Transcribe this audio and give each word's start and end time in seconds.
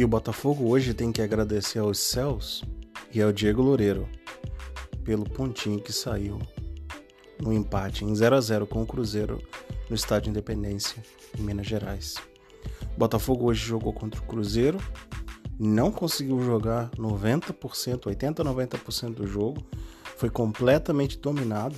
E 0.00 0.04
o 0.04 0.08
Botafogo 0.08 0.66
hoje 0.70 0.94
tem 0.94 1.12
que 1.12 1.20
agradecer 1.20 1.78
aos 1.78 1.98
céus 1.98 2.64
e 3.12 3.20
ao 3.20 3.30
Diego 3.30 3.60
Loureiro 3.60 4.08
pelo 5.04 5.28
pontinho 5.28 5.78
que 5.78 5.92
saiu 5.92 6.38
no 7.38 7.52
empate 7.52 8.02
em 8.02 8.14
0 8.14 8.34
a 8.34 8.40
0 8.40 8.66
com 8.66 8.80
o 8.80 8.86
Cruzeiro 8.86 9.42
no 9.90 9.94
Estádio 9.94 10.30
Independência, 10.30 11.02
em 11.38 11.42
Minas 11.42 11.66
Gerais. 11.66 12.14
O 12.96 12.98
Botafogo 12.98 13.44
hoje 13.44 13.62
jogou 13.62 13.92
contra 13.92 14.18
o 14.18 14.24
Cruzeiro, 14.24 14.78
não 15.58 15.92
conseguiu 15.92 16.42
jogar 16.42 16.88
90%, 16.92 18.06
80 18.06 18.42
90% 18.42 19.10
do 19.12 19.26
jogo, 19.26 19.62
foi 20.16 20.30
completamente 20.30 21.18
dominado. 21.18 21.76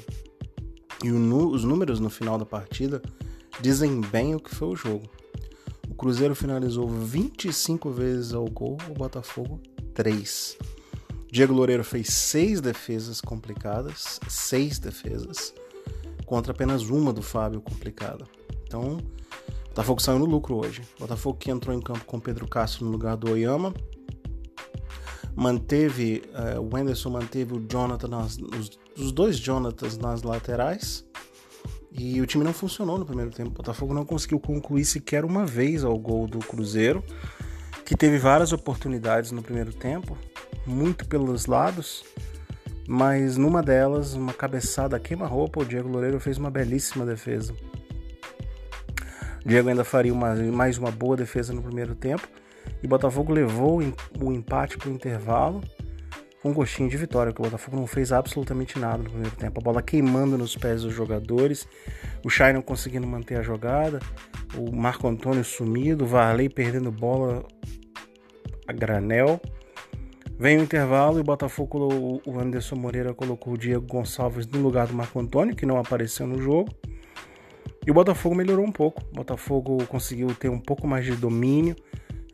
E 1.02 1.10
os 1.10 1.64
números 1.64 1.98
no 1.98 2.08
final 2.08 2.38
da 2.38 2.46
partida 2.46 3.02
dizem 3.60 4.00
bem 4.00 4.32
o 4.36 4.38
que 4.38 4.54
foi 4.54 4.68
o 4.68 4.76
jogo. 4.76 5.10
Cruzeiro 6.02 6.34
finalizou 6.34 6.88
25 6.88 7.88
vezes 7.92 8.34
ao 8.34 8.44
gol, 8.46 8.76
o 8.90 8.92
Botafogo 8.92 9.60
3. 9.94 10.58
Diego 11.30 11.54
Loureiro 11.54 11.84
fez 11.84 12.08
seis 12.08 12.60
defesas 12.60 13.20
complicadas, 13.20 14.18
seis 14.28 14.80
defesas, 14.80 15.54
contra 16.26 16.50
apenas 16.50 16.82
uma 16.90 17.12
do 17.12 17.22
Fábio 17.22 17.60
complicada. 17.60 18.24
Então, 18.64 18.96
o 18.96 19.68
Botafogo 19.68 20.02
saiu 20.02 20.18
no 20.18 20.24
lucro 20.24 20.56
hoje. 20.56 20.82
O 20.96 21.02
Botafogo 21.02 21.38
que 21.38 21.52
entrou 21.52 21.72
em 21.72 21.80
campo 21.80 22.04
com 22.04 22.18
Pedro 22.18 22.48
Castro 22.48 22.84
no 22.84 22.90
lugar 22.90 23.16
do 23.16 23.30
Oyama. 23.30 23.72
Manteve, 25.36 26.24
uh, 26.34 26.60
o 26.60 26.74
Wenderson 26.74 27.10
manteve 27.10 27.54
o 27.54 27.64
Jonathan, 27.70 28.08
nas, 28.08 28.38
os, 28.38 28.72
os 28.98 29.12
dois 29.12 29.36
Jonathans 29.38 29.96
nas 29.98 30.24
laterais. 30.24 31.04
E 31.94 32.20
o 32.20 32.26
time 32.26 32.42
não 32.42 32.52
funcionou 32.52 32.98
no 32.98 33.04
primeiro 33.04 33.30
tempo. 33.30 33.50
O 33.50 33.54
Botafogo 33.54 33.92
não 33.92 34.04
conseguiu 34.04 34.40
concluir 34.40 34.84
sequer 34.84 35.24
uma 35.24 35.44
vez 35.44 35.84
ao 35.84 35.98
gol 35.98 36.26
do 36.26 36.38
Cruzeiro, 36.38 37.04
que 37.84 37.96
teve 37.96 38.18
várias 38.18 38.52
oportunidades 38.52 39.30
no 39.30 39.42
primeiro 39.42 39.72
tempo, 39.72 40.16
muito 40.66 41.06
pelos 41.06 41.46
lados, 41.46 42.04
mas 42.88 43.36
numa 43.36 43.62
delas, 43.62 44.14
uma 44.14 44.32
cabeçada 44.32 44.98
queima-roupa, 44.98 45.60
o 45.60 45.64
Diego 45.64 45.88
Loureiro 45.88 46.18
fez 46.18 46.38
uma 46.38 46.50
belíssima 46.50 47.04
defesa. 47.04 47.54
O 49.44 49.48
Diego 49.48 49.68
ainda 49.68 49.84
faria 49.84 50.12
uma, 50.12 50.34
mais 50.34 50.78
uma 50.78 50.90
boa 50.90 51.16
defesa 51.16 51.52
no 51.52 51.62
primeiro 51.62 51.94
tempo, 51.94 52.26
e 52.82 52.86
o 52.86 52.88
Botafogo 52.88 53.32
levou 53.32 53.80
o 54.18 54.32
empate 54.32 54.78
para 54.78 54.88
o 54.88 54.92
intervalo 54.92 55.62
com 56.42 56.52
gostinho 56.52 56.90
de 56.90 56.96
vitória, 56.96 57.32
que 57.32 57.40
o 57.40 57.44
Botafogo 57.44 57.76
não 57.76 57.86
fez 57.86 58.10
absolutamente 58.10 58.76
nada 58.76 58.98
no 58.98 59.10
primeiro 59.10 59.36
tempo. 59.36 59.60
A 59.60 59.62
bola 59.62 59.80
queimando 59.80 60.36
nos 60.36 60.56
pés 60.56 60.82
dos 60.82 60.92
jogadores, 60.92 61.68
o 62.24 62.28
Chay 62.28 62.52
não 62.52 62.60
conseguindo 62.60 63.06
manter 63.06 63.36
a 63.36 63.42
jogada, 63.42 64.00
o 64.56 64.74
Marco 64.74 65.06
Antônio 65.06 65.44
sumido, 65.44 66.04
o 66.04 66.06
Varley 66.06 66.48
perdendo 66.48 66.90
bola 66.90 67.44
a 68.66 68.72
granel. 68.72 69.40
Vem 70.36 70.58
o 70.58 70.62
intervalo 70.62 71.18
e 71.18 71.20
o 71.20 71.24
Botafogo, 71.24 72.20
o 72.26 72.40
Anderson 72.40 72.74
Moreira 72.74 73.14
colocou 73.14 73.52
o 73.54 73.58
Diego 73.58 73.86
Gonçalves 73.86 74.44
no 74.48 74.60
lugar 74.60 74.88
do 74.88 74.94
Marco 74.94 75.20
Antônio, 75.20 75.54
que 75.54 75.64
não 75.64 75.78
apareceu 75.78 76.26
no 76.26 76.42
jogo. 76.42 76.68
E 77.86 77.90
o 77.90 77.94
Botafogo 77.94 78.34
melhorou 78.34 78.66
um 78.66 78.72
pouco. 78.72 79.00
O 79.12 79.14
Botafogo 79.14 79.86
conseguiu 79.86 80.34
ter 80.34 80.48
um 80.48 80.58
pouco 80.58 80.88
mais 80.88 81.04
de 81.04 81.12
domínio. 81.12 81.76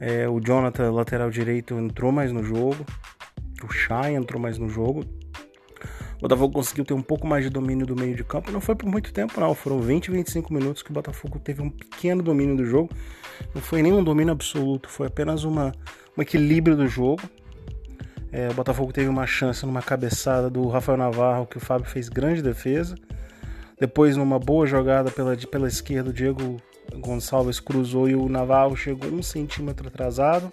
É, 0.00 0.26
o 0.26 0.40
Jonathan, 0.40 0.90
lateral 0.90 1.28
direito, 1.28 1.74
entrou 1.74 2.10
mais 2.10 2.32
no 2.32 2.42
jogo 2.42 2.86
o 3.64 3.70
Chay 3.70 4.14
entrou 4.14 4.40
mais 4.40 4.58
no 4.58 4.68
jogo. 4.68 5.04
O 6.18 6.22
Botafogo 6.22 6.52
conseguiu 6.52 6.84
ter 6.84 6.94
um 6.94 7.02
pouco 7.02 7.26
mais 7.26 7.44
de 7.44 7.50
domínio 7.50 7.86
do 7.86 7.94
meio 7.94 8.14
de 8.14 8.24
campo. 8.24 8.50
Não 8.50 8.60
foi 8.60 8.74
por 8.74 8.88
muito 8.88 9.12
tempo, 9.12 9.40
não. 9.40 9.54
Foram 9.54 9.80
20, 9.80 10.10
25 10.10 10.52
minutos 10.52 10.82
que 10.82 10.90
o 10.90 10.92
Botafogo 10.92 11.38
teve 11.38 11.62
um 11.62 11.70
pequeno 11.70 12.22
domínio 12.22 12.56
do 12.56 12.64
jogo. 12.64 12.90
Não 13.54 13.62
foi 13.62 13.82
nem 13.82 13.92
um 13.92 14.02
domínio 14.02 14.32
absoluto, 14.32 14.88
foi 14.88 15.06
apenas 15.06 15.44
uma, 15.44 15.72
um 16.16 16.22
equilíbrio 16.22 16.76
do 16.76 16.88
jogo. 16.88 17.22
É, 18.32 18.48
o 18.48 18.54
Botafogo 18.54 18.92
teve 18.92 19.08
uma 19.08 19.26
chance 19.26 19.64
numa 19.64 19.80
cabeçada 19.80 20.50
do 20.50 20.66
Rafael 20.68 20.98
Navarro, 20.98 21.46
que 21.46 21.56
o 21.56 21.60
Fábio 21.60 21.88
fez 21.88 22.08
grande 22.08 22.42
defesa. 22.42 22.96
Depois, 23.78 24.16
numa 24.16 24.40
boa 24.40 24.66
jogada 24.66 25.12
pela, 25.12 25.36
pela 25.36 25.68
esquerda, 25.68 26.10
o 26.10 26.12
Diego 26.12 26.56
Gonçalves 26.96 27.60
cruzou 27.60 28.08
e 28.08 28.16
o 28.16 28.28
Navarro 28.28 28.76
chegou 28.76 29.08
um 29.10 29.22
centímetro 29.22 29.86
atrasado. 29.86 30.50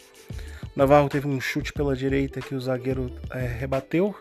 Navarro 0.75 1.07
teve 1.07 1.27
um 1.27 1.39
chute 1.39 1.71
pela 1.71 1.95
direita 1.95 2.41
que 2.41 2.53
o 2.53 2.59
zagueiro 2.59 3.09
é, 3.31 3.45
rebateu, 3.45 4.13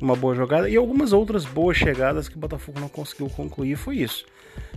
uma 0.00 0.16
boa 0.16 0.34
jogada, 0.34 0.68
e 0.68 0.76
algumas 0.76 1.12
outras 1.12 1.44
boas 1.44 1.76
chegadas 1.76 2.28
que 2.28 2.36
o 2.36 2.40
Botafogo 2.40 2.80
não 2.80 2.88
conseguiu 2.88 3.28
concluir. 3.28 3.76
Foi 3.76 3.98
isso. 3.98 4.24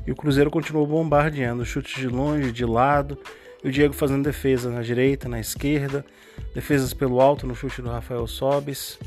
E 0.06 0.12
o 0.12 0.16
Cruzeiro 0.16 0.52
continuou 0.52 0.86
bombardeando, 0.86 1.66
chutes 1.66 2.00
de 2.00 2.08
longe, 2.08 2.52
de 2.52 2.66
lado, 2.66 3.18
e 3.64 3.70
o 3.70 3.72
Diego 3.72 3.94
fazendo 3.94 4.24
defesa 4.24 4.70
na 4.70 4.82
direita, 4.82 5.30
na 5.30 5.40
esquerda, 5.40 6.06
defesas 6.54 6.94
pelo 6.94 7.22
alto 7.22 7.48
no 7.48 7.56
chute 7.56 7.82
do 7.82 7.90
Rafael 7.90 8.28
Sobis. 8.28 9.00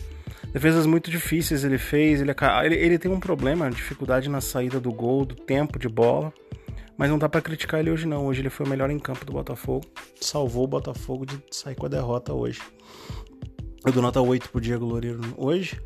Defesas 0.52 0.86
muito 0.86 1.10
difíceis 1.10 1.64
ele 1.64 1.78
fez, 1.78 2.20
ele, 2.20 2.34
ele, 2.64 2.74
ele 2.74 2.98
tem 2.98 3.10
um 3.10 3.20
problema, 3.20 3.70
dificuldade 3.70 4.28
na 4.28 4.40
saída 4.40 4.80
do 4.80 4.90
gol, 4.90 5.24
do 5.24 5.34
tempo 5.34 5.78
de 5.78 5.88
bola. 5.88 6.32
Mas 7.00 7.08
não 7.08 7.18
dá 7.18 7.30
para 7.30 7.40
criticar 7.40 7.80
ele 7.80 7.90
hoje 7.90 8.06
não. 8.06 8.26
Hoje 8.26 8.42
ele 8.42 8.50
foi 8.50 8.66
o 8.66 8.68
melhor 8.68 8.90
em 8.90 8.98
campo 8.98 9.24
do 9.24 9.32
Botafogo. 9.32 9.86
Salvou 10.20 10.64
o 10.64 10.66
Botafogo 10.66 11.24
de 11.24 11.42
sair 11.50 11.74
com 11.74 11.86
a 11.86 11.88
derrota 11.88 12.34
hoje. 12.34 12.60
Eu 13.82 13.90
dou 13.90 14.02
nota 14.02 14.20
8 14.20 14.50
pro 14.50 14.60
Diego 14.60 14.84
Loureiro 14.84 15.18
hoje. 15.38 15.80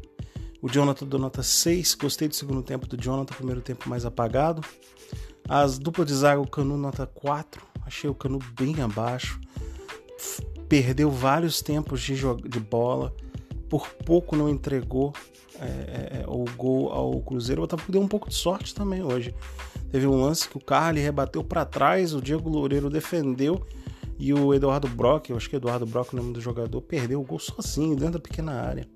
O 0.60 0.68
Jonathan 0.68 1.06
deu 1.06 1.20
nota 1.20 1.40
6. 1.40 1.94
Gostei 1.94 2.26
do 2.26 2.34
segundo 2.34 2.64
tempo 2.64 2.88
do 2.88 3.00
Jonathan, 3.00 3.32
primeiro 3.32 3.60
tempo 3.60 3.88
mais 3.88 4.04
apagado. 4.04 4.60
As 5.48 5.78
duplas 5.78 6.08
de 6.08 6.14
zaga, 6.14 6.40
o 6.40 6.48
Canu 6.48 6.76
nota 6.76 7.06
4. 7.06 7.62
Achei 7.86 8.10
o 8.10 8.14
Canu 8.14 8.40
bem 8.58 8.82
abaixo. 8.82 9.40
Perdeu 10.68 11.12
vários 11.12 11.62
tempos 11.62 12.00
de, 12.00 12.16
de 12.16 12.58
bola. 12.58 13.14
Por 13.68 13.88
pouco 14.04 14.34
não 14.34 14.48
entregou 14.48 15.12
é, 15.60 15.64
é, 15.64 16.22
é, 16.22 16.24
o 16.26 16.44
gol 16.56 16.90
ao 16.90 17.20
Cruzeiro. 17.20 17.62
O 17.62 17.66
Botafogo 17.68 17.92
deu 17.92 18.00
um 18.00 18.08
pouco 18.08 18.28
de 18.28 18.34
sorte 18.34 18.74
também 18.74 19.00
hoje. 19.00 19.32
Teve 19.94 20.08
um 20.08 20.20
lance 20.20 20.48
que 20.48 20.56
o 20.56 20.60
Carly 20.60 21.00
rebateu 21.00 21.44
para 21.44 21.64
trás, 21.64 22.14
o 22.14 22.20
Diego 22.20 22.48
Loureiro 22.48 22.90
defendeu 22.90 23.64
e 24.18 24.34
o 24.34 24.52
Eduardo 24.52 24.88
Brock, 24.88 25.30
eu 25.30 25.36
acho 25.36 25.48
que 25.48 25.54
é 25.54 25.58
Eduardo 25.58 25.86
Brock 25.86 26.12
o 26.12 26.16
nome 26.16 26.32
do 26.32 26.40
jogador, 26.40 26.82
perdeu 26.82 27.20
o 27.20 27.22
gol 27.22 27.38
sozinho 27.38 27.94
dentro 27.94 28.14
da 28.14 28.18
pequena 28.18 28.60
área. 28.60 28.88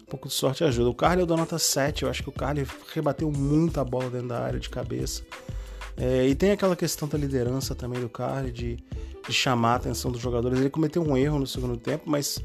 Um 0.00 0.04
pouco 0.04 0.28
de 0.28 0.34
sorte 0.34 0.62
ajuda. 0.62 0.90
O 0.90 0.94
Carly 0.94 1.22
eu 1.22 1.26
dou 1.26 1.36
nota 1.36 1.58
7, 1.58 2.04
eu 2.04 2.08
acho 2.08 2.22
que 2.22 2.28
o 2.28 2.32
Carly 2.32 2.64
rebateu 2.94 3.32
muita 3.32 3.84
bola 3.84 4.08
dentro 4.10 4.28
da 4.28 4.38
área 4.38 4.60
de 4.60 4.70
cabeça. 4.70 5.24
É, 5.96 6.28
e 6.28 6.36
tem 6.36 6.52
aquela 6.52 6.76
questão 6.76 7.08
da 7.08 7.18
liderança 7.18 7.74
também 7.74 8.00
do 8.00 8.08
Carly, 8.08 8.52
de, 8.52 8.76
de 9.26 9.32
chamar 9.32 9.72
a 9.72 9.74
atenção 9.74 10.12
dos 10.12 10.20
jogadores. 10.20 10.60
Ele 10.60 10.70
cometeu 10.70 11.02
um 11.02 11.16
erro 11.16 11.40
no 11.40 11.48
segundo 11.48 11.76
tempo, 11.76 12.04
mas 12.06 12.38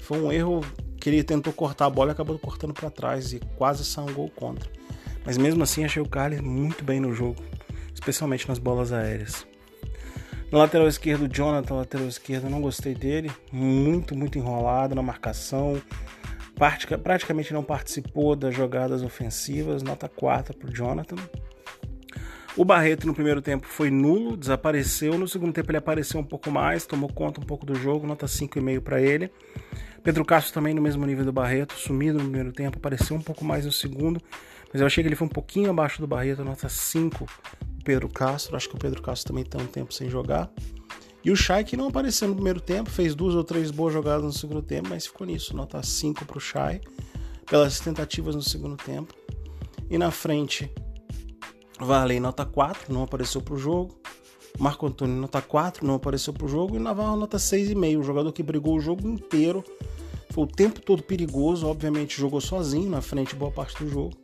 foi 0.00 0.20
um 0.20 0.30
erro 0.30 0.60
que 1.00 1.08
ele 1.08 1.24
tentou 1.24 1.50
cortar 1.50 1.86
a 1.86 1.90
bola 1.90 2.10
e 2.10 2.12
acabou 2.12 2.38
cortando 2.38 2.74
para 2.74 2.90
trás 2.90 3.32
e 3.32 3.40
quase 3.56 3.86
saiu 3.86 4.10
um 4.10 4.12
gol 4.12 4.30
contra. 4.36 4.70
Mas 5.24 5.38
mesmo 5.38 5.62
assim 5.62 5.84
achei 5.84 6.02
o 6.02 6.08
Carles 6.08 6.40
muito 6.40 6.84
bem 6.84 7.00
no 7.00 7.12
jogo, 7.14 7.42
especialmente 7.94 8.48
nas 8.48 8.58
bolas 8.58 8.92
aéreas. 8.92 9.46
No 10.52 10.58
lateral 10.58 10.86
esquerdo, 10.86 11.28
Jonathan, 11.34 11.76
lateral 11.76 12.06
esquerdo, 12.06 12.50
não 12.50 12.60
gostei 12.60 12.94
dele. 12.94 13.30
Muito, 13.50 14.14
muito 14.14 14.36
enrolado 14.36 14.94
na 14.94 15.02
marcação. 15.02 15.80
praticamente 17.02 17.54
não 17.54 17.62
participou 17.64 18.36
das 18.36 18.54
jogadas 18.54 19.02
ofensivas. 19.02 19.82
Nota 19.82 20.10
4 20.10 20.54
para 20.54 20.68
o 20.68 20.72
Jonathan. 20.72 21.16
O 22.54 22.66
Barreto 22.66 23.06
no 23.06 23.14
primeiro 23.14 23.40
tempo 23.40 23.66
foi 23.66 23.90
nulo, 23.90 24.36
desapareceu. 24.36 25.16
No 25.16 25.26
segundo 25.26 25.54
tempo 25.54 25.70
ele 25.70 25.78
apareceu 25.78 26.20
um 26.20 26.24
pouco 26.24 26.50
mais, 26.50 26.84
tomou 26.84 27.10
conta 27.10 27.40
um 27.40 27.44
pouco 27.44 27.64
do 27.64 27.74
jogo, 27.74 28.06
nota 28.06 28.26
5,5 28.26 28.80
para 28.82 29.00
ele. 29.00 29.32
Pedro 30.02 30.22
Castro 30.22 30.52
também 30.52 30.74
no 30.74 30.82
mesmo 30.82 31.06
nível 31.06 31.24
do 31.24 31.32
Barreto, 31.32 31.72
sumido 31.72 32.18
no 32.18 32.24
primeiro 32.24 32.52
tempo, 32.52 32.76
apareceu 32.76 33.16
um 33.16 33.22
pouco 33.22 33.42
mais 33.42 33.64
no 33.64 33.72
segundo. 33.72 34.20
Mas 34.72 34.80
eu 34.80 34.86
achei 34.86 35.04
que 35.04 35.08
ele 35.08 35.16
foi 35.16 35.26
um 35.26 35.30
pouquinho 35.30 35.70
abaixo 35.70 36.00
do 36.00 36.06
Barreto, 36.06 36.42
nota 36.42 36.68
5. 36.68 37.24
O 37.24 37.84
Pedro 37.84 38.08
Castro, 38.08 38.56
acho 38.56 38.68
que 38.68 38.74
o 38.74 38.78
Pedro 38.78 39.02
Castro 39.02 39.28
também 39.28 39.44
tem 39.44 39.60
um 39.60 39.66
tempo 39.66 39.92
sem 39.92 40.08
jogar. 40.08 40.50
E 41.24 41.30
o 41.30 41.36
Chay 41.36 41.62
que 41.62 41.76
não 41.76 41.88
apareceu 41.88 42.26
no 42.26 42.34
primeiro 42.34 42.60
tempo, 42.60 42.90
fez 42.90 43.14
duas 43.14 43.34
ou 43.34 43.44
três 43.44 43.70
boas 43.70 43.92
jogadas 43.92 44.24
no 44.24 44.32
segundo 44.32 44.62
tempo, 44.62 44.88
mas 44.88 45.06
ficou 45.06 45.26
nisso, 45.26 45.54
nota 45.54 45.80
5 45.82 46.24
para 46.24 46.38
o 46.38 46.40
Chay, 46.40 46.80
pelas 47.46 47.78
tentativas 47.78 48.34
no 48.34 48.42
segundo 48.42 48.76
tempo. 48.76 49.14
E 49.88 49.98
na 49.98 50.10
frente, 50.10 50.72
Varley 51.78 52.18
nota 52.18 52.44
4, 52.44 52.92
não 52.92 53.02
apareceu 53.02 53.40
para 53.40 53.54
o 53.54 53.58
jogo. 53.58 54.00
Marco 54.58 54.86
Antônio 54.86 55.14
nota 55.14 55.40
4, 55.40 55.86
não 55.86 55.94
apareceu 55.94 56.32
para 56.32 56.46
o 56.46 56.48
jogo. 56.48 56.76
E 56.76 56.78
Navarro 56.78 57.16
nota 57.16 57.36
6,5, 57.36 58.00
o 58.00 58.02
jogador 58.02 58.32
que 58.32 58.42
brigou 58.42 58.76
o 58.76 58.80
jogo 58.80 59.08
inteiro. 59.08 59.62
Foi 60.30 60.44
o 60.44 60.46
tempo 60.46 60.80
todo 60.80 61.02
perigoso, 61.02 61.68
obviamente 61.68 62.18
jogou 62.18 62.40
sozinho 62.40 62.90
na 62.90 63.02
frente 63.02 63.36
boa 63.36 63.52
parte 63.52 63.84
do 63.84 63.88
jogo. 63.88 64.16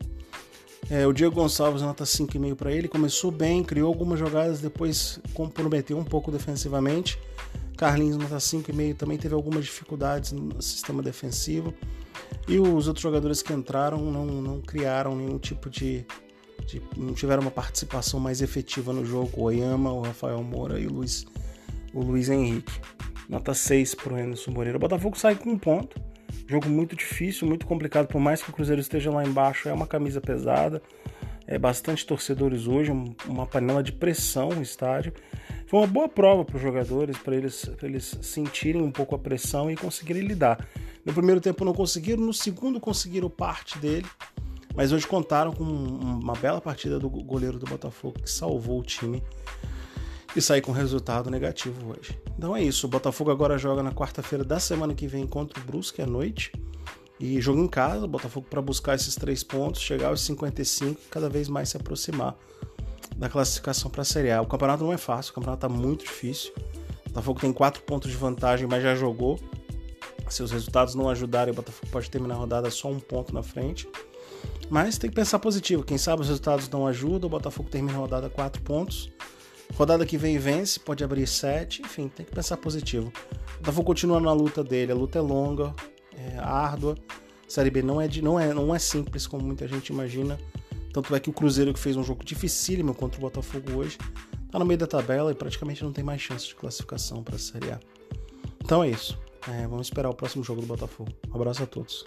É, 0.91 1.07
o 1.07 1.13
Diego 1.13 1.35
Gonçalves 1.35 1.83
nota 1.83 2.05
5,5 2.05 2.55
para 2.55 2.73
ele. 2.73 2.89
Começou 2.89 3.31
bem, 3.31 3.63
criou 3.63 3.89
algumas 3.89 4.19
jogadas, 4.19 4.61
depois 4.61 5.21
comprometeu 5.35 5.99
um 5.99 6.05
pouco 6.05 6.31
defensivamente. 6.31 7.19
Carlinhos 7.77 8.17
nota 8.17 8.37
5,5 8.37 8.97
também 8.97 9.19
teve 9.19 9.35
algumas 9.35 9.67
dificuldades 9.67 10.33
no 10.33 10.61
sistema 10.63 11.03
defensivo. 11.03 11.75
E 12.49 12.59
os 12.59 12.89
outros 12.89 13.03
jogadores 13.03 13.43
que 13.43 13.53
entraram 13.53 13.99
não, 14.11 14.27
não 14.27 14.61
criaram 14.63 15.15
nenhum 15.15 15.39
tipo 15.39 15.69
de, 15.69 16.07
de, 16.67 16.83
não 16.97 17.13
tiveram 17.13 17.43
uma 17.43 17.51
participação 17.51 18.19
mais 18.19 18.41
efetiva 18.41 18.91
no 18.93 19.05
jogo. 19.05 19.31
O 19.37 19.43
Oyama, 19.43 19.93
o 19.93 20.01
Rafael 20.01 20.43
Moura 20.43 20.81
e 20.81 20.87
o 20.87 20.93
Luiz, 20.93 21.27
o 21.93 22.01
Luiz 22.01 22.31
Henrique. 22.31 22.73
Nota 23.29 23.53
6 23.53 23.95
pro 23.95 24.17
Anderson 24.17 24.53
Moreira. 24.53 24.79
O 24.79 24.81
Botafogo 24.81 25.19
sai 25.19 25.37
com 25.37 25.51
um 25.51 25.59
ponto. 25.59 26.08
Jogo 26.49 26.67
muito 26.67 26.97
difícil, 26.97 27.47
muito 27.47 27.67
complicado, 27.67 28.07
por 28.07 28.19
mais 28.19 28.43
que 28.43 28.49
o 28.49 28.53
Cruzeiro 28.55 28.81
esteja 28.81 29.11
lá 29.11 29.23
embaixo, 29.23 29.69
é 29.69 29.73
uma 29.73 29.87
camisa 29.87 30.19
pesada. 30.19 30.81
É 31.47 31.59
bastante 31.59 32.07
torcedores 32.07 32.67
hoje, 32.67 32.91
uma 33.27 33.47
panela 33.47 33.83
de 33.83 33.93
pressão 33.93 34.49
no 34.49 34.63
estádio. 34.63 35.13
Foi 35.67 35.81
uma 35.81 35.87
boa 35.87 36.09
prova 36.09 36.47
para 36.47 36.57
os 36.57 36.63
jogadores, 36.63 37.19
para 37.19 37.37
eles, 37.37 37.71
eles 37.83 38.17
sentirem 38.23 38.81
um 38.81 38.91
pouco 38.91 39.15
a 39.15 39.19
pressão 39.19 39.71
e 39.71 39.77
conseguirem 39.77 40.23
lidar. 40.27 40.67
No 41.05 41.13
primeiro 41.13 41.39
tempo 41.39 41.67
não 41.67 41.75
conseguiram, 41.75 42.23
no 42.23 42.33
segundo 42.33 42.81
conseguiram 42.81 43.29
parte 43.29 43.79
dele, 43.79 44.07
mas 44.75 44.91
hoje 44.91 45.07
contaram 45.07 45.53
com 45.53 45.65
uma 45.65 46.35
bela 46.35 46.63
partida 46.63 46.99
do 46.99 47.11
goleiro 47.11 47.59
do 47.59 47.67
Botafogo 47.67 48.21
que 48.23 48.31
salvou 48.31 48.81
o 48.81 48.83
time 48.83 49.23
e 50.37 50.41
sair 50.41 50.61
com 50.61 50.73
resultado 50.73 51.31
negativo 51.31 51.91
hoje. 51.91 52.19
Então 52.37 52.57
é 52.57 52.63
isso, 52.63 52.87
o 52.87 52.91
Botafogo 52.91 53.31
agora 53.31 53.59
joga 53.59 53.83
na 53.83 53.93
quarta-feira 53.93 54.45
da 54.45 54.61
semana 54.61 54.95
que 54.95 55.07
vem 55.07 55.27
contra 55.27 55.61
o 55.61 55.65
Brusque 55.65 56.03
à 56.03 56.07
noite. 56.07 56.53
E 57.21 57.41
jogo 57.41 57.61
em 57.61 57.67
casa, 57.67 58.05
o 58.05 58.09
Botafogo 58.09 58.47
para 58.49 58.63
buscar 58.63 58.95
esses 58.95 59.17
três 59.17 59.43
pontos, 59.43 59.81
chegar 59.81 60.09
aos 60.09 60.21
55 60.21 61.01
e 61.01 61.09
cada 61.11 61.29
vez 61.29 61.49
mais 61.49 61.69
se 61.69 61.77
aproximar 61.77 62.37
da 63.17 63.29
classificação 63.29 63.91
para 63.91 64.03
a 64.03 64.05
Série 64.05 64.31
A. 64.31 64.41
O 64.41 64.47
campeonato 64.47 64.85
não 64.85 64.93
é 64.93 64.97
fácil, 64.97 65.33
o 65.33 65.35
campeonato 65.35 65.67
está 65.67 65.69
muito 65.69 66.05
difícil. 66.05 66.53
O 67.07 67.09
Botafogo 67.09 67.41
tem 67.41 67.53
quatro 67.53 67.83
pontos 67.83 68.11
de 68.11 68.17
vantagem, 68.17 68.69
mas 68.69 68.83
já 68.83 68.95
jogou. 68.95 69.41
Se 70.29 70.43
os 70.43 70.53
resultados 70.53 70.95
não 70.95 71.09
ajudarem, 71.09 71.53
o 71.53 71.57
Botafogo 71.57 71.91
pode 71.91 72.09
terminar 72.09 72.35
a 72.35 72.39
rodada 72.39 72.71
só 72.71 72.89
um 72.89 73.01
ponto 73.01 73.35
na 73.35 73.43
frente. 73.43 73.89
Mas 74.71 74.99
tem 74.99 75.11
que 75.11 75.17
pensar 75.17 75.39
positivo. 75.41 75.83
Quem 75.83 75.99
sabe 75.99 76.23
os 76.23 76.29
resultados 76.29 76.69
não 76.69 76.87
ajudam, 76.87 77.27
o 77.27 77.31
Botafogo 77.31 77.69
termina 77.69 77.95
a 77.95 78.01
rodada 78.01 78.31
quatro 78.31 78.63
pontos. 78.63 79.11
Rodada 79.75 80.05
que 80.05 80.17
vem 80.17 80.39
vence, 80.39 80.81
pode 80.81 81.05
abrir 81.05 81.27
sete. 81.27 81.83
Enfim, 81.83 82.09
tem 82.09 82.25
que 82.27 82.33
pensar 82.33 82.57
positivo. 82.57 83.13
O 83.57 83.59
Botafogo 83.59 83.87
continua 83.87 84.21
na 84.21 84.33
luta 84.33 84.65
dele. 84.65 84.93
A 84.93 84.95
luta 84.95 85.19
é 85.19 85.23
longa, 85.23 85.75
é 86.17 86.39
árdua. 86.39 86.97
Série 87.49 87.71
B 87.71 87.83
não 87.83 88.01
é, 88.01 88.07
de, 88.07 88.21
não, 88.21 88.39
é, 88.39 88.53
não 88.53 88.75
é 88.75 88.79
simples 88.79 89.27
como 89.27 89.45
muita 89.45 89.67
gente 89.67 89.89
imagina. 89.89 90.39
Tanto 90.93 91.15
é 91.15 91.21
que 91.21 91.31
o 91.31 91.33
Cruzeiro, 91.33 91.73
que 91.73 91.79
fez 91.79 91.97
um 91.97 92.03
jogo 92.03 92.25
dificílimo 92.25 92.95
contra 92.95 93.19
o 93.19 93.21
Botafogo 93.21 93.73
hoje, 93.73 93.97
tá 94.51 94.59
no 94.59 94.65
meio 94.65 94.79
da 94.79 94.87
tabela 94.87 95.31
e 95.31 95.35
praticamente 95.35 95.83
não 95.83 95.93
tem 95.93 96.05
mais 96.05 96.21
chance 96.21 96.47
de 96.47 96.55
classificação 96.55 97.23
para 97.23 97.37
a 97.37 97.39
Série 97.39 97.71
A. 97.71 97.81
Então 98.63 98.83
é 98.83 98.91
isso. 98.91 99.19
É, 99.49 99.67
vamos 99.67 99.87
esperar 99.87 100.11
o 100.11 100.15
próximo 100.15 100.45
jogo 100.45 100.61
do 100.61 100.67
Botafogo. 100.67 101.11
Um 101.31 101.37
abraço 101.37 101.63
a 101.63 101.67
todos. 101.67 102.05